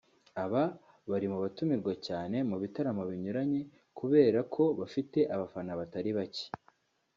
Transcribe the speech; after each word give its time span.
aba 0.43 0.63
bari 1.09 1.27
mu 1.31 1.37
batumirwa 1.43 1.93
cyane 2.07 2.37
mu 2.49 2.55
bitaramo 2.61 3.03
binyuranye 3.09 3.61
kubera 3.99 4.39
ko 4.53 4.63
bafite 4.79 5.19
abafana 5.35 5.71
batari 5.79 6.11
bake 6.17 6.45